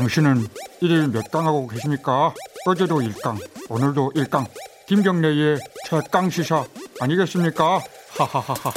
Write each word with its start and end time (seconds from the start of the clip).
당신은 0.00 0.46
일일 0.80 1.08
몇 1.08 1.30
강 1.30 1.46
하고 1.46 1.68
계십니까? 1.68 2.32
어제도 2.64 3.00
1강, 3.00 3.36
오늘도 3.68 4.12
1강. 4.14 4.46
김경래의 4.86 5.58
최강 5.84 6.30
시사 6.30 6.64
아니겠습니까? 7.02 7.80
하하하하하 8.16 8.70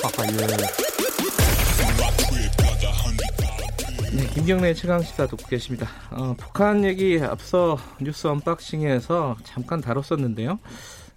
예. 4.11 4.17
네, 4.17 4.27
김경래 4.33 4.73
최강 4.73 5.01
시사 5.01 5.27
듣고 5.27 5.47
계십니다. 5.47 5.87
어, 6.11 6.35
북한 6.37 6.83
얘기 6.83 7.17
앞서 7.21 7.77
뉴스 8.01 8.27
언박싱에서 8.27 9.37
잠깐 9.45 9.79
다뤘었는데요. 9.79 10.59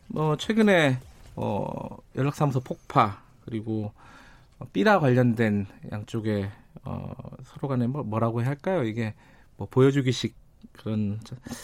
뭐 0.06 0.36
최근에 0.36 1.00
어, 1.34 1.96
연락사무소 2.14 2.60
폭파 2.60 3.22
그리고 3.44 3.92
삐라 4.72 5.00
관련된 5.00 5.66
양쪽에 5.90 6.48
어, 6.84 7.10
서로 7.44 7.66
간에 7.66 7.88
뭐, 7.88 8.04
뭐라고 8.04 8.42
해야 8.42 8.50
할까요? 8.50 8.84
이게 8.84 9.12
뭐 9.56 9.66
보여주기식 9.70 10.34
그런 10.72 11.18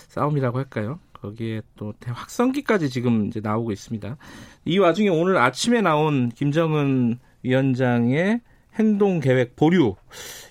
싸움이라고 0.08 0.58
할까요? 0.58 1.00
거기에 1.12 1.62
또 1.76 1.92
확성기까지 2.04 2.90
지금 2.90 3.26
이제 3.28 3.40
나오고 3.40 3.72
있습니다. 3.72 4.16
이 4.64 4.78
와중에 4.78 5.08
오늘 5.08 5.36
아침에 5.36 5.80
나온 5.80 6.30
김정은 6.30 7.18
위원장의 7.42 8.40
행동 8.74 9.20
계획 9.20 9.54
보류 9.54 9.94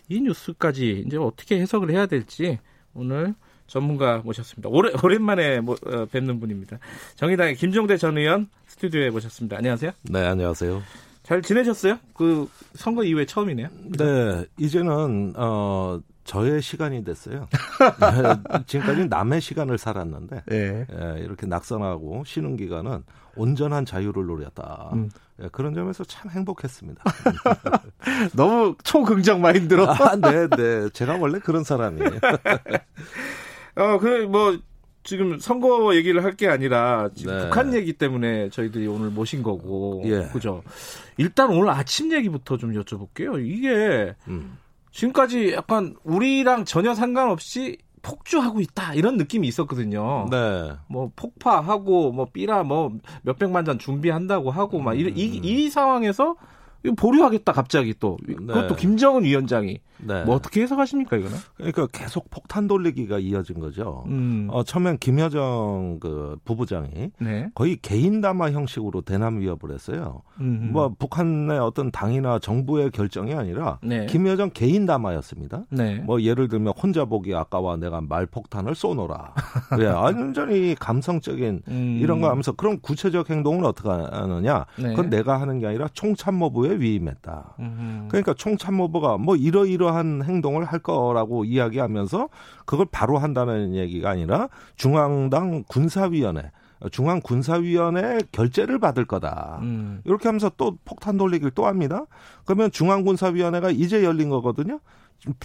이 0.07 0.21
뉴스까지 0.21 1.03
이제 1.05 1.17
어떻게 1.17 1.59
해석을 1.59 1.91
해야 1.91 2.05
될지 2.05 2.59
오늘 2.93 3.33
전문가 3.67 4.17
모셨습니다. 4.19 4.69
오래, 4.69 4.91
오랜만에 5.01 5.61
모, 5.61 5.75
어, 5.85 6.05
뵙는 6.05 6.39
분입니다. 6.41 6.77
정의당의 7.15 7.55
김종대 7.55 7.95
전 7.95 8.17
의원 8.17 8.49
스튜디오에 8.67 9.09
모셨습니다. 9.09 9.57
안녕하세요. 9.57 9.91
네, 10.03 10.25
안녕하세요. 10.25 10.81
잘 11.23 11.41
지내셨어요? 11.41 11.97
그 12.13 12.49
선거 12.73 13.03
이후에 13.03 13.25
처음이네요. 13.25 13.69
네, 13.97 14.45
이제는 14.57 15.33
어 15.37 16.01
저의 16.31 16.61
시간이 16.61 17.03
됐어요. 17.03 17.49
지금까지 18.65 19.07
남의 19.09 19.41
시간을 19.41 19.77
살았는데 19.77 20.43
네. 20.45 20.87
예, 20.89 21.19
이렇게 21.19 21.45
낙선하고 21.45 22.23
쉬는 22.25 22.55
기간은 22.55 23.03
온전한 23.35 23.85
자유를 23.85 24.25
노렸다. 24.27 24.91
음. 24.93 25.09
예, 25.43 25.49
그런 25.51 25.73
점에서 25.73 26.05
참 26.05 26.31
행복했습니다. 26.31 27.03
너무 28.33 28.75
초긍정 28.81 29.41
마인드로. 29.41 29.89
아, 29.89 30.15
네, 30.15 30.47
네. 30.47 30.89
제가 30.93 31.17
원래 31.17 31.39
그런 31.39 31.65
사람이에요. 31.65 32.11
어, 33.75 33.99
그, 33.99 34.25
뭐, 34.29 34.57
지금 35.03 35.37
선거 35.37 35.93
얘기를 35.95 36.23
할 36.23 36.37
게 36.37 36.47
아니라 36.47 37.09
지금 37.13 37.35
네. 37.35 37.43
북한 37.43 37.73
얘기 37.73 37.91
때문에 37.91 38.49
저희들이 38.51 38.87
오늘 38.87 39.09
모신 39.09 39.43
거고. 39.43 40.01
예. 40.05 40.29
그죠. 40.31 40.63
일단 41.17 41.49
오늘 41.49 41.71
아침 41.71 42.13
얘기부터 42.13 42.55
좀 42.55 42.71
여쭤볼게요. 42.71 43.45
이게 43.45 44.15
음. 44.29 44.57
지금까지 44.91 45.53
약간 45.53 45.95
우리랑 46.03 46.65
전혀 46.65 46.93
상관없이 46.93 47.77
폭주하고 48.01 48.61
있다 48.61 48.93
이런 48.93 49.17
느낌이 49.17 49.47
있었거든요. 49.47 50.27
네. 50.29 50.73
뭐 50.87 51.11
폭파하고 51.15 52.11
뭐 52.11 52.25
삐라 52.31 52.63
뭐 52.63 52.91
몇백만 53.23 53.65
잔 53.65 53.79
준비한다고 53.79 54.51
하고 54.51 54.79
막 54.79 54.95
이, 54.95 55.01
이, 55.01 55.39
이 55.43 55.69
상황에서 55.69 56.35
보류하겠다 56.95 57.51
갑자기 57.51 57.93
또 57.99 58.17
그것도 58.25 58.67
네. 58.67 58.75
김정은 58.75 59.23
위원장이 59.23 59.79
네. 60.03 60.23
뭐 60.23 60.35
어떻게 60.35 60.61
해석하십니까 60.61 61.17
이거는? 61.17 61.37
그러니까 61.55 61.87
계속 61.91 62.29
폭탄 62.29 62.67
돌리기가 62.67 63.19
이어진 63.19 63.59
거죠. 63.59 64.03
음. 64.07 64.47
어, 64.49 64.63
처음엔 64.63 64.97
김여정 64.97 65.99
그 65.99 66.37
부부장이 66.43 67.11
네. 67.19 67.49
거의 67.53 67.77
개인 67.81 68.21
담화 68.21 68.51
형식으로 68.51 69.01
대남 69.01 69.39
위협을 69.39 69.71
했어요. 69.71 70.23
음흠. 70.39 70.71
뭐 70.71 70.89
북한의 70.97 71.59
어떤 71.59 71.91
당이나 71.91 72.39
정부의 72.39 72.91
결정이 72.91 73.33
아니라 73.33 73.79
네. 73.83 74.05
김여정 74.07 74.51
개인 74.53 74.85
담화였습니다. 74.85 75.63
네. 75.69 75.99
뭐 75.99 76.21
예를 76.21 76.47
들면 76.47 76.73
혼자 76.75 77.05
보기 77.05 77.35
아까와 77.35 77.77
내가 77.77 78.01
말 78.01 78.25
폭탄을 78.25 78.75
쏘노라. 78.75 79.33
그래 79.69 79.87
완전히 79.91 80.75
감성적인 80.79 81.61
음. 81.67 81.97
이런 82.01 82.21
거 82.21 82.29
하면서 82.29 82.51
그럼 82.51 82.79
구체적 82.81 83.29
행동은 83.29 83.65
어떻게 83.65 83.89
하느냐? 83.89 84.65
네. 84.77 84.89
그건 84.89 85.09
내가 85.09 85.39
하는 85.39 85.59
게 85.59 85.67
아니라 85.67 85.87
총참모부 85.93 86.70
에 86.71 86.79
위임했다. 86.79 87.55
음흠. 87.59 88.07
그러니까 88.07 88.33
총참모부가 88.33 89.17
뭐 89.17 89.35
이러이러 89.35 89.81
이러한 89.81 90.23
행동을 90.23 90.65
할 90.65 90.79
거라고 90.79 91.43
이야기하면서 91.45 92.29
그걸 92.65 92.85
바로 92.91 93.17
한다는 93.17 93.75
얘기가 93.75 94.09
아니라 94.09 94.49
중앙당 94.75 95.63
군사위원회 95.67 96.51
중앙군사위원회 96.91 98.19
결재를 98.31 98.79
받을 98.79 99.05
거다. 99.05 99.59
음. 99.61 100.01
이렇게 100.05 100.27
하면서 100.27 100.49
또 100.57 100.77
폭탄 100.83 101.17
돌리기를 101.17 101.51
또 101.51 101.67
합니다. 101.67 102.05
그러면 102.45 102.71
중앙군사위원회가 102.71 103.71
이제 103.71 104.03
열린 104.03 104.29
거거든요. 104.29 104.79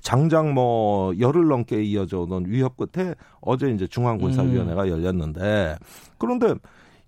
장장 0.00 0.54
뭐 0.54 1.12
열흘 1.18 1.48
넘게 1.48 1.82
이어져 1.82 2.20
오던 2.20 2.46
위협 2.46 2.76
끝에 2.78 3.14
어제 3.40 3.70
이제 3.70 3.86
중앙군사위원회가 3.86 4.84
음. 4.84 4.88
열렸는데 4.88 5.76
그런데 6.16 6.54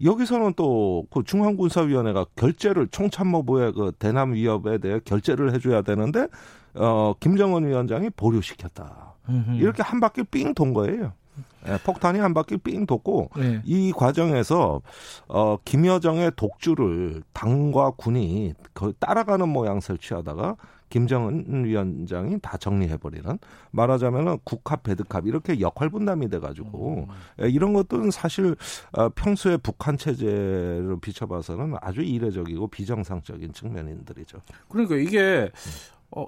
여기서는 0.02 0.54
또 0.54 1.06
그 1.10 1.22
중앙군사위원회가 1.24 2.26
결재를 2.36 2.88
총참모부의 2.88 3.72
그 3.72 3.92
대남 3.98 4.32
위협에 4.34 4.78
대해 4.78 5.00
결재를 5.04 5.52
해줘야 5.54 5.82
되는데 5.82 6.28
어, 6.74 7.14
김정은 7.20 7.66
위원장이 7.66 8.10
보류시켰다. 8.10 9.14
음흠. 9.28 9.56
이렇게 9.56 9.82
한 9.82 10.00
바퀴 10.00 10.22
삥 10.24 10.54
돈 10.54 10.72
거예요. 10.74 11.12
네, 11.64 11.76
폭탄이 11.84 12.18
한 12.18 12.34
바퀴 12.34 12.56
삥 12.56 12.86
돋고 12.86 13.30
네. 13.36 13.60
이 13.64 13.92
과정에서 13.92 14.80
어 15.28 15.56
김여정의 15.64 16.32
독주를 16.36 17.22
당과 17.32 17.92
군이 17.96 18.54
거 18.74 18.92
따라가는 18.98 19.48
모양새를 19.48 19.98
취하다가 19.98 20.56
김정은 20.88 21.64
위원장이 21.64 22.38
다 22.40 22.56
정리해버리는 22.56 23.38
말하자면은 23.70 24.38
국합 24.44 24.82
배드캅 24.82 25.26
이렇게 25.26 25.60
역할 25.60 25.90
분담이 25.90 26.28
돼가지고 26.28 27.06
음. 27.08 27.14
예, 27.42 27.48
이런 27.48 27.72
것들은 27.72 28.10
사실 28.10 28.56
어, 28.92 29.08
평소에 29.10 29.56
북한 29.58 29.96
체제를 29.96 30.98
비춰봐서는 31.00 31.76
아주 31.80 32.02
이례적이고 32.02 32.68
비정상적인 32.68 33.52
측면인들이죠. 33.52 34.38
그러니까 34.68 34.96
이게 34.96 35.50
어, 36.10 36.26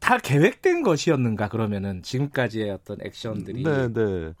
다 0.00 0.18
계획된 0.18 0.82
것이었는가 0.82 1.48
그러면은 1.48 2.02
지금까지의 2.02 2.70
어떤 2.70 2.98
액션들이 3.02 3.62
네, 3.62 3.92
네. 3.92 4.32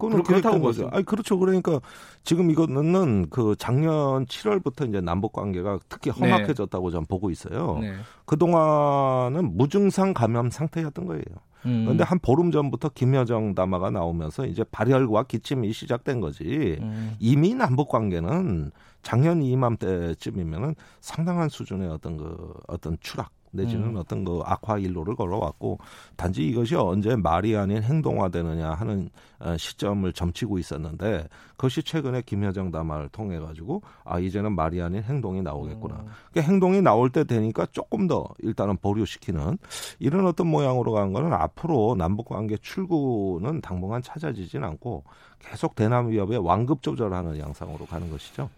그거는 0.00 0.24
그렇다고 0.24 0.60
거죠. 0.60 0.88
아니 0.92 1.04
그렇죠. 1.04 1.38
그러니까 1.38 1.80
지금 2.24 2.50
이거는 2.50 3.28
그 3.28 3.54
작년 3.58 4.24
7월부터 4.26 4.88
이제 4.88 5.00
남북 5.00 5.32
관계가 5.32 5.78
특히 5.88 6.10
네. 6.10 6.18
험악해졌다고 6.18 6.88
네. 6.88 6.92
저는 6.92 7.06
보고 7.06 7.30
있어요. 7.30 7.78
네. 7.80 7.94
그 8.24 8.36
동안은 8.38 9.56
무증상 9.56 10.14
감염 10.14 10.50
상태였던 10.50 11.06
거예요. 11.06 11.24
음. 11.66 11.84
그런데 11.84 12.04
한 12.04 12.18
보름 12.18 12.50
전부터 12.50 12.90
김여정 12.90 13.54
담화가 13.54 13.90
나오면서 13.90 14.46
이제 14.46 14.64
발열과 14.64 15.24
기침이 15.24 15.72
시작된 15.72 16.20
거지. 16.20 16.78
음. 16.80 17.14
이미 17.18 17.54
남북 17.54 17.88
관계는 17.88 18.70
작년 19.02 19.42
이맘때쯤이면은 19.42 20.74
상당한 21.00 21.48
수준의 21.48 21.88
어떤 21.88 22.16
그 22.16 22.54
어떤 22.66 22.96
추락 23.00 23.30
내지는 23.50 23.90
음. 23.90 23.96
어떤 23.96 24.24
그 24.24 24.40
악화 24.44 24.78
일로를 24.78 25.16
걸어왔고 25.16 25.78
단지 26.16 26.46
이것이 26.46 26.76
언제 26.76 27.16
말이 27.16 27.56
아닌 27.56 27.82
행동화되느냐 27.82 28.70
하는 28.70 29.10
어, 29.38 29.56
시점을 29.56 30.12
점치고 30.12 30.58
있었는데 30.58 31.26
그것이 31.56 31.82
최근에 31.82 32.22
김여정 32.22 32.70
담화를 32.70 33.08
통해 33.08 33.38
가지고 33.38 33.82
아 34.04 34.18
이제는 34.18 34.54
말이 34.54 34.80
아닌 34.80 35.02
행동이 35.02 35.42
나오겠구나. 35.42 35.94
음. 35.96 36.06
그러니까 36.30 36.52
행동이 36.52 36.82
나올 36.82 37.10
때 37.10 37.24
되니까 37.24 37.66
조금 37.72 38.06
더 38.06 38.28
일단은 38.38 38.76
보류시키는 38.76 39.58
이런 39.98 40.26
어떤 40.26 40.46
모양으로 40.46 40.92
간 40.92 41.12
거는 41.12 41.32
앞으로 41.32 41.96
남북 41.96 42.28
관계 42.28 42.56
출구는 42.56 43.60
당분간 43.60 44.02
찾아지진 44.02 44.62
않고 44.64 45.04
계속 45.38 45.74
대남 45.74 46.10
위협에 46.10 46.36
완급 46.36 46.82
조절하는 46.82 47.38
양상으로 47.38 47.86
가는 47.86 48.10
것이죠. 48.10 48.48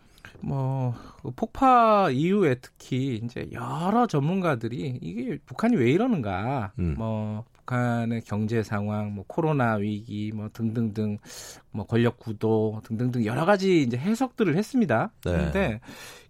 뭐그 0.43 1.31
폭파 1.37 2.11
이후에 2.11 2.57
특히 2.57 3.21
이제 3.23 3.49
여러 3.53 4.07
전문가들이 4.07 4.99
이게 5.01 5.39
북한이 5.47 5.77
왜 5.77 5.91
이러는가, 5.91 6.73
음. 6.79 6.95
뭐 6.99 7.45
북한의 7.53 8.23
경제 8.23 8.63
상황, 8.63 9.15
뭐 9.15 9.25
코로나 9.27 9.75
위기, 9.75 10.33
뭐 10.35 10.49
등등등, 10.53 11.19
뭐 11.71 11.87
권력 11.87 12.19
구도 12.19 12.81
등등등 12.85 13.25
여러 13.25 13.45
가지 13.45 13.83
이제 13.83 13.97
해석들을 13.97 14.57
했습니다. 14.57 15.11
네. 15.25 15.31
그런데 15.31 15.81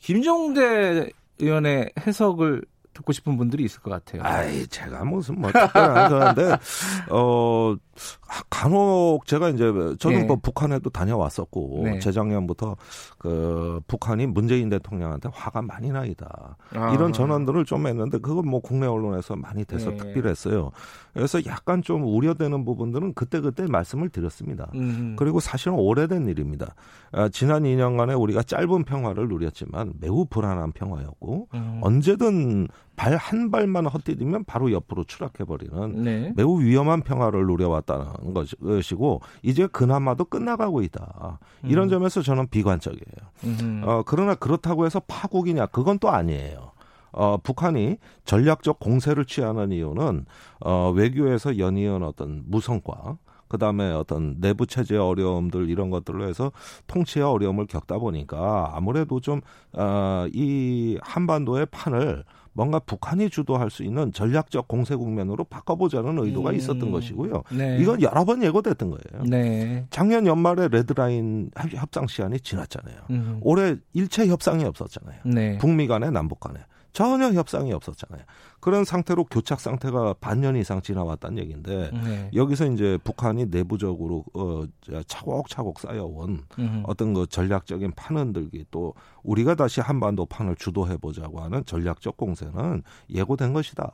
김종대 0.01 1.11
의원의 1.39 1.93
해석을 2.07 2.65
듣고 2.95 3.13
싶은 3.13 3.37
분들이 3.37 3.65
있을 3.65 3.81
것 3.81 3.91
같아요. 3.91 4.23
아이, 4.23 4.67
제가 4.67 5.05
무슨 5.05 5.41
뭐 5.41 5.51
특별한 5.51 6.11
건데, 6.11 6.57
어, 7.11 7.77
간혹 8.49 9.27
제가 9.27 9.51
이제 9.51 9.65
저는 9.99 10.21
네. 10.21 10.25
뭐 10.25 10.37
북한에도 10.37 10.89
다녀왔었고 10.91 11.83
네. 11.85 11.99
재작년부터 11.99 12.77
그 13.19 13.81
북한이 13.87 14.27
문재인 14.27 14.71
대통령한테 14.71 15.29
화가 15.33 15.63
많이 15.63 15.91
나이다 15.91 16.57
아. 16.75 16.93
이런 16.95 17.13
전언들을 17.13 17.65
좀 17.67 17.87
했는데 17.87 18.19
그건 18.19 18.49
뭐 18.49 18.61
국내 18.61 18.87
언론에서 18.87 19.37
많이 19.37 19.65
돼서 19.65 19.91
네. 19.91 19.97
특별했어요. 19.99 20.71
그래서 21.13 21.45
약간 21.45 21.83
좀 21.83 22.05
우려되는 22.05 22.65
부분들은 22.65 23.13
그때 23.15 23.41
그때 23.41 23.67
말씀을 23.67 24.09
드렸습니다. 24.09 24.71
음. 24.75 25.15
그리고 25.19 25.41
사실은 25.41 25.75
오래된 25.75 26.27
일입니다. 26.29 26.75
아, 27.13 27.29
지난 27.29 27.65
2년간에 27.65 28.19
우리가 28.19 28.43
짧은 28.43 28.85
평화를 28.85 29.29
누렸지만 29.29 29.93
매우 30.01 30.25
불안한 30.25 30.73
평화였고 30.73 31.49
음. 31.53 31.81
언제든 31.83 32.69
발 32.97 33.17
한 33.17 33.51
발만 33.51 33.87
헛디디면 33.87 34.45
바로 34.45 34.73
옆으로 34.73 35.05
추락해버리는 35.05 36.05
네. 36.05 36.33
매우 36.37 36.61
위험한 36.61 37.03
평화를 37.03 37.47
누려왔. 37.47 37.83
왔다는 37.83 38.35
것이고 38.35 39.21
이제 39.43 39.67
그나마도 39.67 40.25
끝나가고 40.25 40.83
있다. 40.83 41.39
이런 41.65 41.89
음. 41.89 41.91
점에서 41.91 42.23
저는 42.23 42.49
비관적이에요. 42.49 43.83
어, 43.85 44.03
그러나 44.07 44.35
그렇다고 44.35 44.87
해서 44.87 45.01
파국이냐 45.01 45.67
그건 45.67 45.99
또 45.99 46.11
아니에요. 46.11 46.73
어, 47.13 47.37
북한이 47.43 47.99
전략적 48.25 48.79
공세를 48.79 49.27
취하는 49.27 49.71
이유는 49.71 50.25
어, 50.61 50.93
외교에서 50.95 51.59
연이은 51.59 52.03
어떤 52.03 52.43
무성과 52.47 53.19
그다음에 53.49 53.91
어떤 53.93 54.41
내부 54.41 54.67
체제의 54.67 54.99
어려움들 54.99 55.69
이런 55.69 55.91
것들로 55.91 56.27
해서 56.27 56.53
통치의 56.87 57.25
어려움을 57.27 57.67
겪다 57.67 57.99
보니까 57.99 58.71
아무래도 58.75 59.21
좀이 59.21 59.43
어, 59.75 60.27
한반도의 61.03 61.67
판을 61.67 62.25
뭔가 62.53 62.79
북한이 62.79 63.31
주도할 63.31 63.71
수 63.71 63.83
있는 63.83 64.13
전략적 64.13 64.69
공세 64.69 64.95
국면으로 64.95 65.45
바꿔보자는 65.45 66.19
의도가 66.19 66.51
음. 66.51 66.57
있었던 66.57 66.91
것이고요. 66.91 67.43
네. 67.57 67.79
이건 67.81 68.03
여러 68.03 68.25
번 68.25 68.43
예고됐던 68.43 68.91
거예요. 68.91 69.25
네. 69.25 69.87
작년 69.91 70.27
연말에 70.27 70.69
레드라인 70.69 71.51
협상 71.57 72.07
시한이 72.07 72.41
지났잖아요. 72.41 72.97
음. 73.11 73.41
올해 73.43 73.77
일체 73.95 74.27
협상이 74.27 74.65
없었잖아요. 74.65 75.21
네. 75.25 75.59
북미 75.59 75.87
간에 75.87 76.11
남북 76.11 76.41
간에. 76.41 76.61
전혀 76.93 77.33
협상이 77.33 77.73
없었잖아요. 77.73 78.23
그런 78.61 78.85
상태로 78.85 79.25
교착 79.25 79.61
상태가 79.61 80.15
반년 80.21 80.57
이상 80.57 80.83
지나왔다는 80.83 81.39
얘기인데 81.39 81.91
네. 81.93 82.31
여기서 82.35 82.67
이제 82.67 82.99
북한이 83.03 83.47
내부적으로 83.47 84.25
어 84.35 84.65
차곡차곡 85.07 85.81
쌓여온 85.81 86.43
음. 86.59 86.83
어떤 86.87 87.15
그 87.15 87.27
전략적인 87.27 87.93
판흔들기 87.97 88.67
또 88.71 88.95
우리가 89.23 89.55
다시 89.55 89.81
한반도 89.81 90.27
판을 90.27 90.55
주도해 90.57 90.99
보자고 90.99 91.41
하는 91.41 91.65
전략적 91.65 92.17
공세는 92.17 92.83
예고된 93.11 93.53
것이다. 93.53 93.91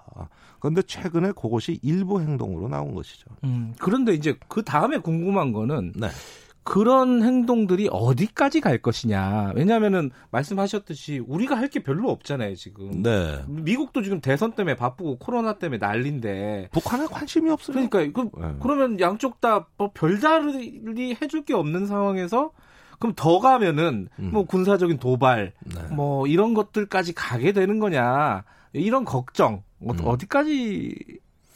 그런데 0.58 0.82
최근에 0.82 1.32
그것이 1.32 1.78
일부 1.82 2.20
행동으로 2.20 2.68
나온 2.68 2.94
것이죠. 2.94 3.30
음. 3.44 3.74
그런데 3.78 4.12
이제 4.12 4.36
그 4.48 4.62
다음에 4.62 4.98
궁금한 4.98 5.52
거는 5.52 5.92
네. 5.96 6.08
그런 6.64 7.22
행동들이 7.22 7.88
어디까지 7.90 8.60
갈 8.60 8.78
것이냐. 8.78 9.52
왜냐하면은 9.54 10.10
말씀하셨듯이 10.30 11.18
우리가 11.26 11.56
할 11.56 11.68
게 11.68 11.82
별로 11.82 12.10
없잖아요 12.10 12.54
지금. 12.56 13.02
네. 13.02 13.42
미국도 13.46 14.02
지금 14.02 14.20
대선 14.20 14.52
때문에 14.52 14.76
바쁘고 14.76 15.18
코로나 15.18 15.54
때문에 15.58 15.78
난린데. 15.78 16.68
북한에 16.72 17.06
관심이 17.06 17.50
없어요. 17.50 17.88
그러니까 17.88 17.98
그, 18.12 18.30
네. 18.38 18.54
그러면 18.60 19.00
양쪽 19.00 19.40
다 19.40 19.66
뭐 19.78 19.90
별다르게 19.94 21.16
해줄 21.22 21.44
게 21.44 21.54
없는 21.54 21.86
상황에서 21.86 22.50
그럼 22.98 23.14
더 23.16 23.38
가면은 23.38 24.08
음. 24.18 24.30
뭐 24.32 24.44
군사적인 24.44 24.98
도발 24.98 25.52
네. 25.64 25.80
뭐 25.94 26.26
이런 26.26 26.52
것들까지 26.54 27.14
가게 27.14 27.52
되는 27.52 27.78
거냐 27.78 28.44
이런 28.72 29.04
걱정 29.04 29.62
어, 29.80 29.92
음. 29.92 29.98
어디까지 30.04 30.94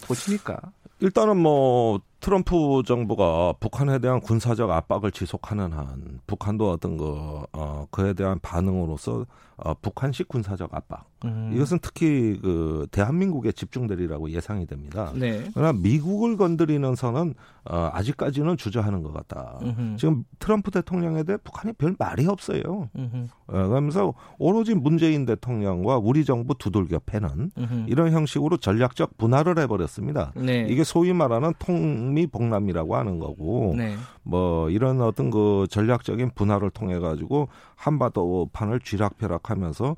보십니까? 0.07 0.59
일단은 1.01 1.37
뭐 1.39 2.01
트럼프 2.23 2.85
정부가 2.87 3.53
북한에 3.59 3.99
대한 3.99 4.21
군사적 4.21 4.71
압박을 4.71 5.11
지속하는 5.11 5.73
한 5.73 6.21
북한도 6.29 6.71
어떤 6.71 6.97
그 6.97 7.43
어, 7.53 7.87
그에 7.91 8.13
대한 8.13 8.39
반응으로서 8.41 9.27
어, 9.57 9.75
북한식 9.83 10.29
군사적 10.29 10.73
압박 10.73 11.12
음. 11.25 11.53
이것은 11.55 11.79
특히 11.81 12.39
그 12.43 12.87
대한민국에 12.91 13.53
집중되리라고 13.53 14.31
예상이 14.31 14.67
됩니다. 14.67 15.13
네. 15.15 15.45
그러나 15.55 15.73
미국을 15.73 16.37
건드리는 16.37 16.95
선은 16.95 17.35
어, 17.65 17.91
아직까지는 17.93 18.57
주저하는 18.57 19.03
것 19.03 19.13
같다. 19.13 19.59
음흠. 19.63 19.97
지금 19.97 20.25
트럼프 20.41 20.73
대통령에 20.73 21.23
대해 21.23 21.39
북한이 21.45 21.75
별 21.75 21.95
말이 21.97 22.27
없어요. 22.27 22.89
어, 22.93 23.29
그러면서 23.47 24.15
오로지 24.39 24.75
문재인 24.75 25.27
대통령과 25.27 25.99
우리 25.99 26.25
정부 26.25 26.57
두들겨 26.59 27.01
패는 27.07 27.53
음흠. 27.57 27.85
이런 27.87 28.11
형식으로 28.11 28.57
전략적 28.57 29.17
분할을 29.17 29.59
해버렸습니다. 29.61 30.33
네. 30.35 30.67
이게 30.69 30.83
소위 30.83 31.13
말하는 31.13 31.53
통미 31.61 32.27
복남이라고 32.27 32.97
하는 32.97 33.21
거고 33.21 33.75
네. 33.77 33.95
뭐 34.25 34.69
이런 34.71 35.01
어떤 35.01 35.31
그 35.31 35.67
전략적인 35.71 36.33
분할을 36.35 36.71
통해 36.71 36.99
가지고 36.99 37.49
한반도 37.77 38.49
판을 38.53 38.81
쥐락펴락하면서 38.81 39.97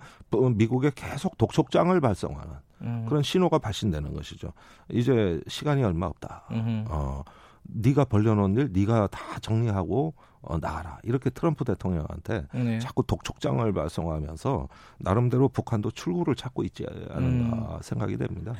미국에 0.56 0.90
계속 1.14 1.38
독촉장을 1.38 1.98
발송하는 2.00 2.52
음. 2.82 3.06
그런 3.08 3.22
신호가 3.22 3.58
발신되는 3.58 4.12
것이죠. 4.14 4.52
이제 4.90 5.40
시간이 5.46 5.82
얼마 5.84 6.06
없다. 6.06 6.44
음흠. 6.50 6.84
어, 6.88 7.22
네가 7.62 8.04
벌려놓은 8.06 8.56
일 8.56 8.70
네가 8.72 9.06
다 9.06 9.38
정리하고 9.40 10.14
어, 10.42 10.58
나가라 10.58 10.98
이렇게 11.04 11.30
트럼프 11.30 11.64
대통령한테 11.64 12.46
네. 12.52 12.78
자꾸 12.80 13.02
독촉장을 13.06 13.72
발송하면서 13.72 14.68
나름대로 14.98 15.48
북한도 15.48 15.92
출구를 15.92 16.34
찾고 16.34 16.64
있지 16.64 16.84
않은가 17.10 17.56
음. 17.56 17.78
생각이 17.80 18.18
됩니다. 18.18 18.52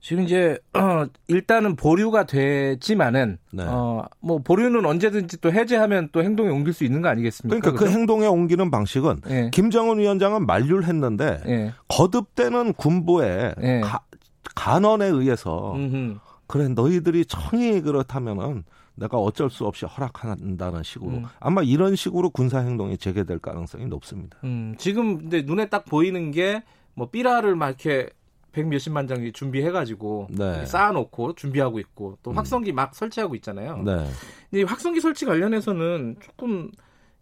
지금 0.00 0.24
이제 0.24 0.58
어, 0.74 1.06
일단은 1.28 1.76
보류가 1.76 2.26
되지만은 2.26 3.38
네. 3.52 3.64
어 3.66 3.94
뭐 4.24 4.38
보류는 4.38 4.86
언제든지 4.86 5.40
또 5.42 5.52
해제하면 5.52 6.08
또 6.10 6.22
행동에 6.22 6.48
옮길 6.48 6.72
수 6.72 6.84
있는 6.84 7.02
거 7.02 7.08
아니겠습니까? 7.08 7.60
그러니까 7.60 7.72
그 7.72 7.76
그죠? 7.76 7.92
그 7.92 7.98
행동에 7.98 8.26
옮기는 8.26 8.70
방식은 8.70 9.20
네. 9.26 9.50
김정은 9.50 9.98
위원장은 9.98 10.46
만류를 10.46 10.84
했는데 10.86 11.42
네. 11.44 11.72
거듭되는 11.96 12.74
군부의 12.74 13.54
네. 13.58 13.80
가, 13.80 14.00
간언에 14.54 15.06
의해서 15.06 15.74
음흠. 15.74 16.18
그래 16.46 16.68
너희들이 16.68 17.24
청이 17.26 17.80
그렇다면은 17.80 18.64
내가 18.96 19.18
어쩔 19.18 19.50
수 19.50 19.66
없이 19.66 19.86
허락한다는 19.86 20.82
식으로 20.82 21.10
음. 21.10 21.24
아마 21.40 21.62
이런 21.62 21.96
식으로 21.96 22.30
군사 22.30 22.60
행동이 22.60 22.96
재개될 22.96 23.40
가능성이 23.40 23.86
높습니다. 23.86 24.38
음, 24.44 24.74
지금 24.78 25.18
근데 25.18 25.42
눈에 25.42 25.68
딱 25.68 25.84
보이는 25.84 26.30
게 26.30 26.62
뭐 26.94 27.10
삐라를 27.10 27.56
막 27.56 27.68
이렇게 27.68 28.08
백 28.52 28.68
몇십만 28.68 29.08
장이 29.08 29.32
준비해가지고 29.32 30.28
네. 30.30 30.64
쌓아놓고 30.64 31.34
준비하고 31.34 31.80
있고 31.80 32.18
또 32.22 32.30
음. 32.30 32.36
확성기 32.36 32.72
음. 32.72 32.76
막 32.76 32.94
설치하고 32.94 33.34
있잖아요. 33.36 33.78
네. 33.78 34.06
근데 34.50 34.62
확성기 34.64 35.00
설치 35.00 35.26
관련해서는 35.26 36.16
조금 36.20 36.70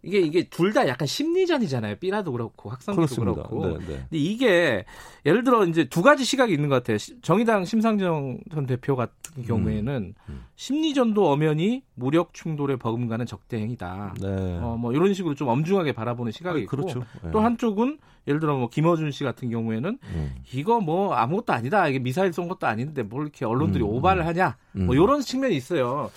이게 0.03 0.19
이게 0.19 0.43
둘 0.43 0.73
다 0.73 0.87
약간 0.87 1.07
심리전이잖아요. 1.07 1.97
삐라도 1.97 2.31
그렇고 2.31 2.69
학생도 2.71 3.05
그렇고. 3.05 3.67
네, 3.67 3.77
네. 3.77 3.85
근데 3.85 4.07
이게 4.11 4.85
예를 5.25 5.43
들어 5.43 5.65
이제 5.65 5.85
두 5.85 6.01
가지 6.01 6.25
시각이 6.25 6.51
있는 6.51 6.67
것 6.67 6.75
같아요. 6.75 6.97
정의당 7.21 7.63
심상정 7.63 8.39
전 8.51 8.65
대표 8.65 8.95
같은 8.95 9.43
경우에는 9.45 9.93
음, 9.93 10.13
음. 10.29 10.45
심리전도 10.55 11.29
엄연히 11.31 11.83
무력 11.93 12.33
충돌에 12.33 12.75
버금가는 12.77 13.25
적대 13.25 13.57
행위다. 13.57 14.15
네. 14.19 14.27
어, 14.61 14.77
뭐 14.79 14.93
이런 14.93 15.13
식으로 15.13 15.35
좀 15.35 15.47
엄중하게 15.47 15.93
바라보는 15.93 16.31
시각이 16.31 16.59
아, 16.59 16.61
있고 16.63 16.75
그렇죠. 16.75 17.03
네. 17.21 17.31
또 17.31 17.39
한쪽은 17.41 17.99
예를 18.27 18.39
들어 18.39 18.55
뭐 18.57 18.69
김어준 18.69 19.11
씨 19.11 19.23
같은 19.23 19.49
경우에는 19.49 19.97
음. 20.01 20.35
이거 20.53 20.79
뭐 20.79 21.13
아무것도 21.13 21.53
아니다. 21.53 21.87
이게 21.87 21.99
미사일 21.99 22.31
쏜 22.33 22.47
것도 22.47 22.67
아닌데 22.67 23.03
뭘 23.03 23.23
이렇게 23.23 23.45
언론들이 23.45 23.83
음, 23.83 23.89
오바를 23.89 24.25
하냐. 24.27 24.57
뭐 24.73 24.95
이런 24.95 25.21
측면이 25.21 25.55
있어요. 25.55 26.09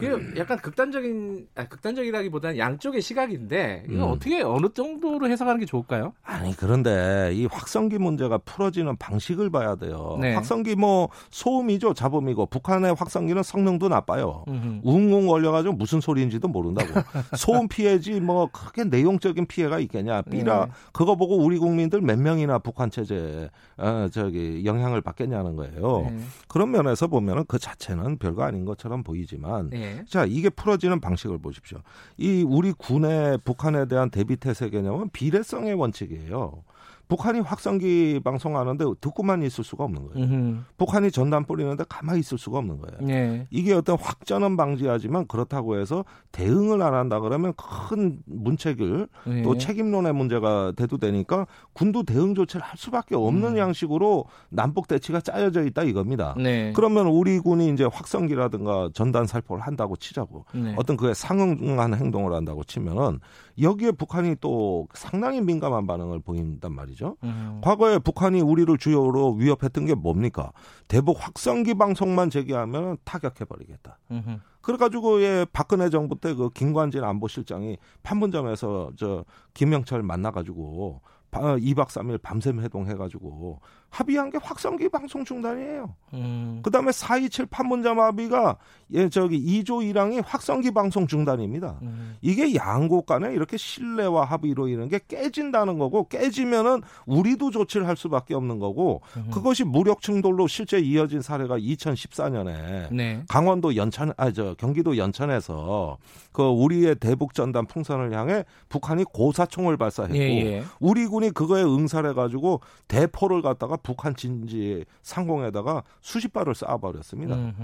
이게 0.00 0.12
약간 0.36 0.58
극단적인 0.58 1.46
아, 1.54 1.64
극단적이라기보다는 1.68 2.58
양쪽의 2.58 3.00
시각인데 3.00 3.84
이거 3.88 4.06
음. 4.06 4.12
어떻게 4.12 4.42
어느 4.42 4.66
정도로 4.72 5.28
해석하는 5.28 5.60
게 5.60 5.66
좋을까요? 5.66 6.12
아니 6.22 6.56
그런데 6.56 7.30
이 7.32 7.46
확성기 7.46 7.98
문제가 7.98 8.38
풀어지는 8.38 8.96
방식을 8.96 9.50
봐야 9.50 9.76
돼요. 9.76 10.18
네. 10.20 10.34
확성기 10.34 10.74
뭐 10.76 11.08
소음이죠 11.30 11.94
잡음이고 11.94 12.46
북한의 12.46 12.94
확성기는 12.94 13.42
성능도 13.42 13.88
나빠요. 13.88 14.44
음흠. 14.48 14.80
웅웅 14.82 15.26
걸려가지고 15.28 15.74
무슨 15.74 16.00
소리인지도 16.00 16.48
모른다고. 16.48 16.88
소음 17.36 17.68
피해지 17.68 18.20
뭐 18.20 18.48
크게 18.50 18.84
내용적인 18.84 19.46
피해가 19.46 19.78
있겠냐. 19.80 20.22
삐라 20.22 20.66
네. 20.66 20.72
그거 20.92 21.14
보고 21.14 21.36
우리 21.36 21.53
국민들 21.58 22.00
몇 22.00 22.18
명이나 22.18 22.58
북한 22.58 22.90
체제에 22.90 23.50
어, 23.76 24.08
저기 24.12 24.64
영향을 24.64 25.00
받겠냐는 25.00 25.56
거예요. 25.56 26.10
네. 26.10 26.18
그런 26.48 26.70
면에서 26.70 27.06
보면은 27.06 27.44
그 27.46 27.58
자체는 27.58 28.18
별거 28.18 28.42
아닌 28.42 28.64
것처럼 28.64 29.02
보이지만. 29.02 29.70
네. 29.70 29.78
네. 29.96 30.04
자, 30.08 30.24
이게 30.24 30.48
풀어지는 30.48 31.00
방식을 31.00 31.38
보십시오. 31.38 31.78
이 32.16 32.44
우리 32.46 32.72
군의 32.72 33.38
북한에 33.44 33.86
대한 33.86 34.10
대비 34.10 34.36
태세 34.36 34.70
개념은 34.70 35.10
비례성의 35.10 35.74
원칙이에요. 35.74 36.62
북한이 37.08 37.40
확성기 37.40 38.20
방송하는데 38.24 38.84
듣고만 39.00 39.42
있을 39.42 39.62
수가 39.64 39.84
없는 39.84 40.06
거예요. 40.08 40.24
음흠. 40.24 40.58
북한이 40.78 41.10
전단 41.10 41.44
뿌리는데 41.44 41.84
가만히 41.88 42.20
있을 42.20 42.38
수가 42.38 42.58
없는 42.58 42.78
거예요. 42.78 42.98
네. 43.00 43.46
이게 43.50 43.74
어떤 43.74 43.98
확전은 43.98 44.56
방지하지만 44.56 45.26
그렇다고 45.26 45.78
해서 45.78 46.04
대응을 46.32 46.82
안 46.82 46.94
한다 46.94 47.20
그러면 47.20 47.52
큰 47.56 48.18
문책을 48.26 49.08
네. 49.26 49.42
또 49.42 49.58
책임론의 49.58 50.14
문제가 50.14 50.72
돼도 50.76 50.98
되니까 50.98 51.46
군도 51.72 52.02
대응 52.02 52.34
조치를 52.34 52.62
할 52.62 52.76
수밖에 52.78 53.14
없는 53.14 53.52
음. 53.52 53.58
양식으로 53.58 54.24
남북 54.48 54.88
대치가 54.88 55.20
짜여져 55.20 55.64
있다 55.64 55.82
이겁니다. 55.82 56.34
네. 56.38 56.72
그러면 56.74 57.06
우리 57.06 57.38
군이 57.38 57.68
이제 57.70 57.84
확성기라든가 57.84 58.90
전단 58.94 59.26
살포를 59.26 59.62
한다고 59.62 59.96
치자고 59.96 60.46
네. 60.54 60.74
어떤 60.76 60.96
그에 60.96 61.12
상응한 61.12 61.94
행동을 61.94 62.32
한다고 62.32 62.64
치면은 62.64 63.20
여기에 63.60 63.92
북한이 63.92 64.36
또 64.40 64.88
상당히 64.94 65.40
민감한 65.40 65.86
반응을 65.86 66.20
보인단 66.20 66.72
말이죠. 66.72 66.93
음. 67.22 67.60
과거에 67.62 67.98
북한이 67.98 68.40
우리를 68.40 68.76
주요로 68.78 69.34
위협했던 69.34 69.86
게 69.86 69.94
뭡니까? 69.94 70.52
대북 70.88 71.16
확성기 71.20 71.74
방송만 71.74 72.30
제기하면 72.30 72.96
타격해버리겠다. 73.04 73.98
음. 74.12 74.40
그래가지고 74.64 75.22
예 75.22 75.46
박근혜 75.52 75.88
정부 75.90 76.18
때 76.18 76.34
그 76.34 76.50
김관진 76.50 77.04
안보실장이 77.04 77.78
판문점에서 78.02 78.90
저 78.96 79.24
김영철 79.54 80.02
만나가지고 80.02 81.00
2박 81.30 81.88
3일 81.88 82.22
밤샘 82.22 82.60
회동해가지고 82.60 83.60
합의한 83.90 84.30
게 84.30 84.38
확성기 84.40 84.88
방송 84.88 85.24
중단이에요. 85.24 85.94
음. 86.14 86.60
그 86.62 86.70
다음에 86.70 86.90
427 86.92 87.46
판문점 87.46 88.00
합의가 88.00 88.56
예 88.92 89.08
저기 89.08 89.40
2조 89.40 89.92
1항이 89.92 90.22
확성기 90.24 90.72
방송 90.72 91.06
중단입니다. 91.06 91.78
음. 91.82 92.16
이게 92.20 92.54
양국 92.54 93.06
간에 93.06 93.32
이렇게 93.32 93.56
신뢰와 93.56 94.24
합의로 94.24 94.68
이런 94.68 94.88
게 94.88 95.00
깨진다는 95.06 95.78
거고 95.78 96.08
깨지면은 96.08 96.82
우리도 97.06 97.50
조치를 97.50 97.86
할 97.86 97.96
수밖에 97.96 98.34
없는 98.34 98.58
거고 98.60 99.02
음. 99.16 99.30
그것이 99.32 99.64
무력 99.64 100.00
충돌로 100.02 100.46
실제 100.48 100.78
이어진 100.80 101.20
사례가 101.20 101.58
2014년에 101.58 102.92
네. 102.92 103.22
강원도 103.28 103.74
연천 103.76 104.12
아 104.16 104.30
저 104.30 104.53
경기도 104.54 104.96
연천에서 104.96 105.98
그 106.32 106.42
우리의 106.42 106.96
대북 106.96 107.34
전단 107.34 107.66
풍선을 107.66 108.12
향해 108.12 108.44
북한이 108.68 109.04
고사총을 109.04 109.76
발사했고 109.76 110.16
예, 110.16 110.46
예. 110.46 110.64
우리 110.80 111.06
군이 111.06 111.30
그거에 111.30 111.62
응살해 111.62 112.12
가지고 112.12 112.60
대포를 112.88 113.42
갖다가 113.42 113.76
북한 113.76 114.16
진지 114.16 114.84
상공에다가 115.02 115.82
수십 116.00 116.32
발을 116.32 116.54
쏴버렸습니다. 116.54 117.54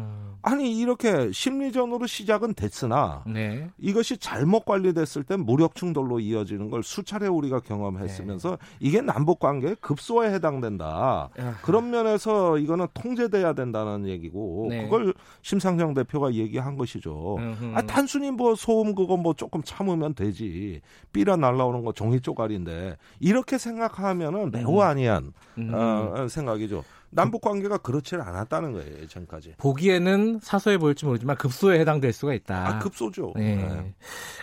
아니 0.43 0.79
이렇게 0.79 1.31
심리전으로 1.33 2.07
시작은 2.07 2.55
됐으나 2.55 3.25
네. 3.27 3.71
이것이 3.79 4.19
잘못 4.19 4.65
관리됐을 4.65 5.25
때 5.25 5.37
무력 5.37 5.75
충돌로 5.75 6.21
이어지는 6.21 6.71
걸 6.71 6.83
수차례 6.83 7.27
우리가 7.27 7.61
경험했으면서 7.61 8.51
네. 8.51 8.57
이게 8.81 9.01
남북 9.01 9.39
관계의 9.39 9.77
급소에 9.81 10.33
해당된다. 10.33 11.31
야. 11.39 11.59
그런 11.63 11.91
면에서 11.91 12.59
이거는 12.59 12.87
통제돼야 12.95 13.53
된다는 13.53 14.07
얘기고 14.07 14.67
네. 14.71 14.85
그걸 14.85 15.15
심상정 15.43 15.95
대표가 15.95 16.35
얘기한 16.35 16.77
것이죠. 16.81 17.37
아, 17.75 17.83
단순히 17.83 18.31
뭐 18.31 18.55
소음 18.55 18.95
그거 18.95 19.17
뭐 19.17 19.35
조금 19.35 19.63
참으면 19.63 20.15
되지. 20.15 20.81
삐라 21.13 21.37
날라오는 21.37 21.85
거 21.85 21.93
종이 21.93 22.21
쪼가리인데 22.21 22.97
이렇게 23.21 23.59
생각하면은 23.59 24.51
매우 24.51 24.77
음. 24.77 24.81
아니한 24.81 25.33
음. 25.59 25.73
어, 25.75 26.27
생각이죠. 26.29 26.83
남북 27.11 27.41
관계가 27.43 27.79
그렇지는 27.79 28.25
않았다는 28.25 28.73
거예요, 28.73 29.09
전까지. 29.09 29.55
보기에는 29.59 30.39
사소해 30.43 30.79
보일지 30.79 31.07
모르지만 31.07 31.37
급소에 31.37 31.81
해당될 31.81 32.13
수가 32.13 32.35
있다. 32.35 32.69
아, 32.69 32.79
급소죠. 32.79 33.33
네. 33.37 33.57
네. 33.57 33.95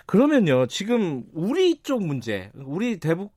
그러면요, 0.06 0.68
지금 0.68 1.24
우리 1.34 1.82
쪽 1.82 2.06
문제, 2.06 2.52
우리 2.56 3.00
대북 3.00 3.37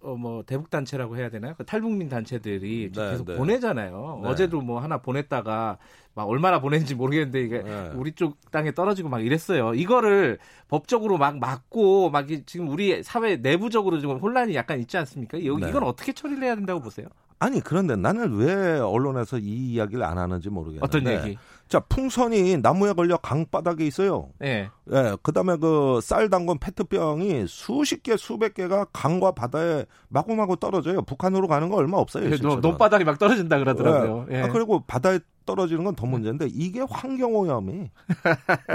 어, 0.00 0.14
뭐 0.16 0.42
대북 0.44 0.70
단체라고 0.70 1.16
해야 1.16 1.28
되나요? 1.28 1.54
그 1.56 1.64
탈북민 1.64 2.08
단체들이 2.08 2.92
네, 2.94 3.10
계속 3.10 3.26
네. 3.26 3.36
보내잖아요. 3.36 4.20
네. 4.22 4.28
어제도 4.28 4.60
뭐 4.60 4.80
하나 4.80 4.98
보냈다가 4.98 5.78
막 6.14 6.28
얼마나 6.28 6.60
보냈는지 6.60 6.94
모르겠는데 6.94 7.40
이게 7.42 7.62
네. 7.62 7.92
우리 7.94 8.12
쪽 8.12 8.38
땅에 8.50 8.72
떨어지고 8.72 9.08
막 9.08 9.24
이랬어요. 9.24 9.74
이거를 9.74 10.38
법적으로 10.68 11.18
막 11.18 11.38
막고 11.38 12.10
막 12.10 12.26
지금 12.46 12.68
우리 12.68 13.02
사회 13.02 13.36
내부적으로 13.36 14.00
좀 14.00 14.18
혼란이 14.18 14.54
약간 14.54 14.80
있지 14.80 14.96
않습니까? 14.96 15.44
여기 15.44 15.62
네. 15.62 15.70
이건 15.70 15.82
어떻게 15.84 16.12
처리를 16.12 16.42
해야 16.42 16.54
된다고 16.54 16.80
보세요? 16.80 17.08
아니 17.40 17.60
그런데 17.60 17.94
나는 17.96 18.34
왜 18.36 18.78
언론에서 18.80 19.38
이 19.38 19.72
이야기를 19.72 20.02
안 20.04 20.18
하는지 20.18 20.48
모르겠는데 20.50 20.84
어떤 20.84 21.06
얘기? 21.06 21.38
자 21.68 21.80
풍선이 21.80 22.56
나무에 22.58 22.94
걸려 22.94 23.16
강바닥에 23.18 23.86
있어요. 23.86 24.30
네. 24.38 24.70
예. 24.90 25.16
그다음에 25.22 25.56
그 25.56 26.00
쌀 26.02 26.30
담근 26.30 26.58
페트병이 26.58 27.44
수십 27.46 28.02
개 28.02 28.16
수백 28.16 28.54
개가 28.54 28.86
강과 28.92 29.32
바다에 29.32 29.84
마구마구 30.08 30.56
떨어져요. 30.56 31.02
북한으로 31.02 31.46
가는 31.46 31.68
거 31.68 31.76
얼마 31.76 31.98
없어요. 31.98 32.28
논바닥이 32.60 33.04
막 33.04 33.18
떨어진다 33.18 33.58
그러더라고요. 33.58 34.26
예. 34.30 34.36
예. 34.36 34.42
아, 34.42 34.48
그리고 34.48 34.80
바다에 34.86 35.20
떨어지는 35.46 35.84
건 35.84 35.94
더 35.94 36.06
문제인데 36.06 36.46
이게 36.50 36.80
환경오염이 36.88 37.90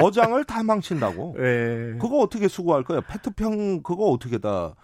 어장을 0.02 0.44
다 0.46 0.64
망친다고. 0.64 1.36
예. 1.40 1.98
그거 2.00 2.20
어떻게 2.20 2.48
수거할 2.48 2.84
거야? 2.84 3.02
페트병 3.02 3.84
그거 3.84 4.06
어떻게 4.12 4.38
다 4.38 4.50
어, 4.50 4.76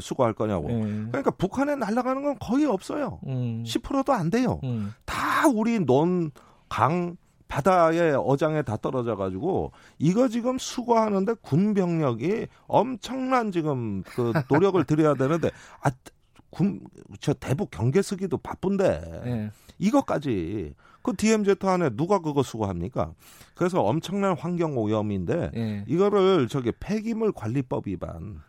수거할 0.00 0.32
거냐고. 0.32 0.70
예. 0.70 0.74
그러니까 1.08 1.30
북한에 1.32 1.76
날아가는 1.76 2.22
건 2.22 2.36
거의 2.40 2.64
없어요. 2.66 3.20
음. 3.26 3.62
10%도 3.66 4.12
안 4.12 4.30
돼요. 4.30 4.60
음. 4.64 4.92
다 5.04 5.46
우리 5.48 5.78
논, 5.80 6.30
강, 6.68 7.16
바다에 7.48 8.12
어장에 8.12 8.62
다 8.62 8.76
떨어져 8.76 9.16
가지고 9.16 9.72
이거 9.98 10.28
지금 10.28 10.58
수거하는데 10.58 11.34
군 11.40 11.72
병력이 11.74 12.46
엄청난 12.66 13.50
지금 13.52 14.02
그 14.04 14.32
노력을 14.50 14.82
들여야 14.84 15.14
되는데 15.14 15.50
아 15.80 15.90
군 16.50 16.80
저 17.20 17.34
대북 17.34 17.70
경계 17.70 18.00
쓰기도 18.00 18.38
바쁜데 18.38 19.22
네. 19.24 19.50
이것까지 19.78 20.74
그 21.02 21.14
DMZ 21.14 21.56
안에 21.62 21.90
누가 21.90 22.20
그거 22.20 22.42
수거합니까? 22.42 23.12
그래서 23.54 23.82
엄청난 23.82 24.34
환경 24.36 24.76
오염인데 24.78 25.50
네. 25.54 25.84
이거를 25.86 26.48
저기 26.48 26.72
폐기물 26.80 27.32
관리법 27.32 27.86
위반 27.86 28.40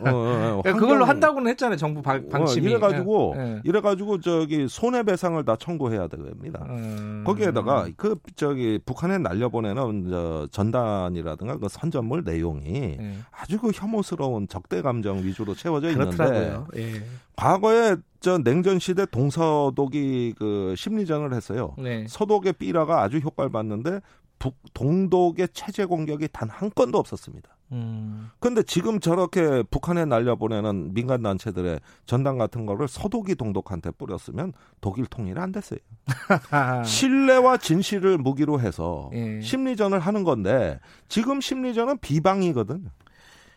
어, 0.00 0.10
어, 0.10 0.58
어, 0.58 0.62
그걸로 0.76 1.04
한다고는 1.04 1.50
했잖아요. 1.52 1.76
정부 1.76 2.02
방, 2.02 2.16
어, 2.16 2.28
방침이. 2.30 2.66
어, 2.66 2.70
이래가지고 2.70 3.34
예, 3.36 3.40
예. 3.40 3.60
이래가지고 3.64 4.20
저기 4.20 4.68
손해배상을 4.68 5.42
다 5.44 5.56
청구해야 5.56 6.08
됩니다. 6.08 6.64
음... 6.68 7.24
거기에다가 7.26 7.88
그 7.96 8.16
저기 8.36 8.78
북한에 8.84 9.18
날려보내는 9.18 10.08
저 10.10 10.48
전단이라든가 10.50 11.58
그 11.58 11.68
선전물 11.68 12.24
내용이 12.24 12.96
예. 13.00 13.14
아주 13.30 13.58
그 13.58 13.70
혐오스러운 13.72 14.48
적대 14.48 14.82
감정 14.82 15.18
위주로 15.24 15.54
채워져 15.54 15.90
있는데 15.90 16.58
예. 16.76 17.02
과거에 17.36 17.96
저 18.20 18.36
냉전 18.38 18.78
시대 18.78 19.06
동서독이 19.06 20.34
그 20.38 20.74
심리전을 20.76 21.32
했어요. 21.32 21.74
네. 21.78 22.04
서독의 22.08 22.52
삐라가 22.54 23.02
아주 23.02 23.16
효과를 23.18 23.50
봤는데 23.50 24.00
북 24.38 24.56
동독의 24.74 25.48
체제 25.52 25.84
공격이 25.84 26.28
단 26.32 26.50
한 26.50 26.70
건도 26.74 26.98
없었습니다. 26.98 27.48
음. 27.72 28.30
근데 28.40 28.62
지금 28.62 29.00
저렇게 29.00 29.62
북한에 29.70 30.04
날려보내는 30.04 30.92
민간 30.94 31.22
단체들의 31.22 31.80
전당 32.04 32.38
같은 32.38 32.66
거를 32.66 32.88
서독이 32.88 33.36
동독한테 33.36 33.92
뿌렸으면 33.92 34.52
독일 34.80 35.06
통일 35.06 35.38
안 35.38 35.52
됐어요. 35.52 35.78
신뢰와 36.84 37.58
진실을 37.58 38.18
무기로 38.18 38.60
해서 38.60 39.10
예. 39.14 39.40
심리전을 39.40 40.00
하는 40.00 40.24
건데 40.24 40.80
지금 41.08 41.40
심리전은 41.40 41.98
비방이거든. 41.98 42.90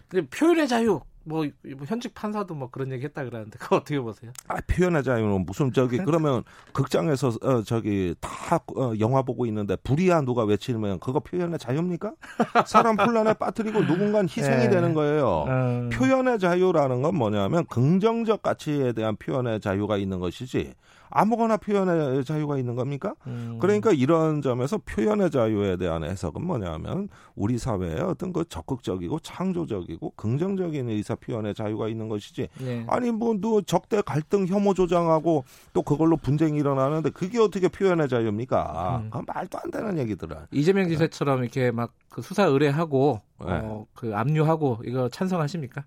근데 0.07 0.27
표현의 0.29 0.67
자유 0.67 1.01
뭐, 1.23 1.45
뭐 1.77 1.85
현직 1.85 2.13
판사도 2.13 2.53
뭐 2.53 2.69
그런 2.69 2.91
얘기 2.91 3.05
했다 3.05 3.23
그러는데 3.23 3.57
그거 3.57 3.77
어떻게 3.77 3.99
보세요? 3.99 4.31
아 4.47 4.57
표현의 4.67 5.03
자유는 5.03 5.45
무슨 5.45 5.71
저기 5.71 5.97
그러면 6.03 6.43
극장에서 6.73 7.29
어, 7.41 7.63
저기 7.63 8.15
다 8.19 8.59
어, 8.75 8.93
영화 8.99 9.21
보고 9.21 9.45
있는데 9.45 9.75
불이야 9.77 10.21
누가 10.21 10.43
외치면 10.43 10.99
그거 10.99 11.19
표현의 11.19 11.59
자유입니까? 11.59 12.13
사람 12.65 12.99
혼란에 12.99 13.33
빠뜨리고 13.39 13.85
누군가 13.85 14.21
희생이 14.21 14.65
네. 14.65 14.69
되는 14.69 14.93
거예요. 14.93 15.45
음. 15.47 15.89
표현의 15.91 16.39
자유라는 16.39 17.01
건 17.01 17.15
뭐냐면 17.15 17.65
긍정적 17.67 18.41
가치에 18.41 18.93
대한 18.93 19.15
표현의 19.15 19.61
자유가 19.61 19.97
있는 19.97 20.19
것이지 20.19 20.73
아무거나 21.13 21.57
표현의 21.57 22.25
자유가 22.25 22.57
있는 22.57 22.75
겁니까? 22.75 23.15
음. 23.27 23.57
그러니까 23.61 23.91
이런 23.91 24.41
점에서 24.41 24.77
표현의 24.79 25.31
자유에 25.31 25.77
대한 25.77 26.03
해석은 26.03 26.43
뭐냐면 26.45 27.09
우리 27.35 27.57
사회에 27.57 27.99
어떤 28.01 28.33
그 28.33 28.43
적극적이고 28.47 29.19
창조적이고 29.19 30.13
긍정적인 30.15 30.89
의사 30.89 31.15
표현의 31.15 31.53
자유가 31.53 31.87
있는 31.87 32.09
것이지. 32.09 32.49
네. 32.59 32.85
아니 32.87 33.11
뭐 33.11 33.33
적대 33.65 34.01
갈등 34.01 34.47
혐오 34.47 34.73
조장하고 34.73 35.43
또 35.73 35.81
그걸로 35.81 36.17
분쟁이 36.17 36.57
일어나는데 36.59 37.11
그게 37.11 37.39
어떻게 37.39 37.67
표현의 37.67 38.09
자유입니까? 38.09 39.01
음. 39.03 39.09
그건 39.09 39.25
말도 39.27 39.59
안 39.63 39.71
되는 39.71 39.97
얘기들은. 39.99 40.37
이재명 40.51 40.87
지사처럼 40.89 41.43
이렇게 41.43 41.71
막 41.71 41.91
그 42.13 42.21
수사 42.21 42.43
의뢰하고 42.45 43.21
네. 43.39 43.47
어, 43.49 43.85
그 43.95 44.15
압류하고 44.15 44.81
이거 44.85 45.09
찬성하십니까? 45.09 45.83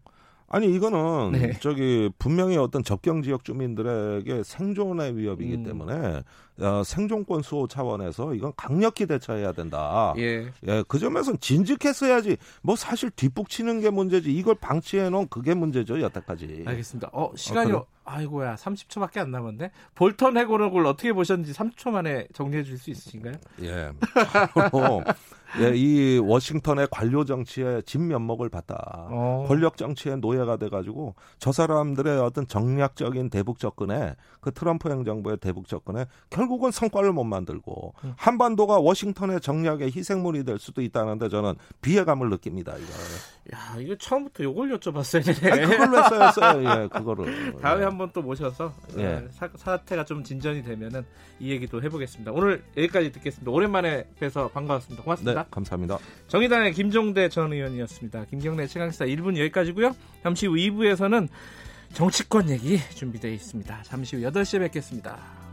아니 0.49 0.73
이거는 0.73 1.33
네. 1.33 1.53
저기 1.61 2.09
분명히 2.19 2.57
어떤 2.57 2.85
접경 2.85 3.23
지역 3.23 3.45
주민들에게 3.45 4.43
생존의 4.45 5.17
위협이기 5.17 5.55
음. 5.55 5.62
때문에 5.65 6.23
어, 6.61 6.83
생존권 6.85 7.43
수호 7.43 7.67
차원에서 7.67 8.33
이건 8.35 8.53
강력히 8.57 9.07
대처해야 9.07 9.53
된다. 9.53 10.15
예. 10.19 10.47
예, 10.69 10.85
그 10.88 10.99
점에서는 10.99 11.41
진즉했어야지. 11.41 12.37
뭐 12.62 12.76
사실 12.76 13.11
뒷북치는 13.11 13.81
게 13.81 13.91
문제지. 13.91 14.33
이걸 14.33 14.55
방치해 14.55 15.11
놓은 15.11 15.26
그게 15.29 15.53
문제죠, 15.53 16.00
여태까지. 16.00 16.62
알겠습니다. 16.67 17.11
어, 17.12 17.31
시간이 17.37 17.73
어, 17.73 17.85
아이고야, 18.05 18.55
30초밖에 18.55 19.19
안 19.19 19.33
남았는데. 19.33 19.71
볼턴 19.97 20.38
해고록을 20.38 20.87
어떻게 20.87 21.12
보셨는지 21.12 21.53
30초 21.53 21.91
만에 21.91 22.29
정리해 22.33 22.62
줄 22.62 22.79
수 22.79 22.91
있으신가요? 22.91 23.35
예. 23.62 23.91
예, 25.61 25.73
이 25.75 26.19
워싱턴의 26.19 26.88
관료 26.91 27.25
정치에 27.25 27.83
진면목을 27.83 28.49
봤다. 28.49 29.09
어. 29.11 29.45
권력 29.49 29.76
정치의 29.76 30.19
노예가 30.19 30.57
돼가지고 30.57 31.15
저 31.38 31.53
사람들의 31.53 32.19
어떤 32.21 32.47
정략적인 32.47 33.31
대북 33.31 33.59
접근에 33.59 34.15
그 34.41 34.53
트럼프 34.53 34.91
행정부의 34.91 35.38
대북 35.38 35.69
접근에 35.69 36.07
결국은 36.31 36.71
성과를 36.71 37.12
못 37.12 37.25
만들고 37.25 37.95
음. 38.05 38.15
한반도가 38.17 38.79
워싱턴의 38.79 39.41
정략의 39.41 39.93
희생물이 39.95 40.45
될 40.45 40.59
수도 40.59 40.83
있다는데 40.83 41.29
저는 41.29 41.55
비애감을 41.81 42.29
느낍니다. 42.31 42.75
이거. 42.76 42.93
야, 43.55 43.76
이거 43.79 43.95
처음부터 43.95 44.43
요걸 44.43 44.76
여쭤봤어야 44.76 45.25
되네. 45.25 45.53
아니, 45.53 45.67
그걸로 45.67 45.99
했어요, 45.99 46.62
예, 46.65 46.88
그거를. 46.88 47.57
다음에 47.62 47.83
예. 47.83 47.85
한번 47.85 48.11
또 48.12 48.21
모셔서 48.21 48.75
예. 48.99 49.25
사, 49.31 49.49
사태가 49.55 50.05
좀 50.05 50.25
진전이 50.25 50.65
되면은 50.65 51.05
이 51.38 51.50
얘기도 51.50 51.81
해보겠습니다. 51.83 52.33
오늘 52.33 52.65
여기까지 52.76 53.12
듣겠습니다. 53.12 53.50
오랜만에 53.50 54.09
뵈서 54.19 54.49
반가웠습니다. 54.49 55.05
고맙습니다. 55.05 55.43
네, 55.43 55.49
감사합니다. 55.50 55.99
정의당의 56.26 56.73
김종대 56.73 57.29
전 57.29 57.53
의원이었습니다. 57.53 58.25
김경래 58.25 58.67
최강시사 58.67 59.05
1분 59.07 59.38
여기까지고요. 59.38 59.95
잠시 60.25 60.47
후 60.47 60.55
2부에서는 60.55 61.29
정치권 61.93 62.50
얘기 62.50 62.79
준비되어 62.95 63.31
있습니다. 63.31 63.83
잠시 63.85 64.17
후 64.17 64.23
8시에 64.23 64.59
뵙겠습니다. 64.61 65.46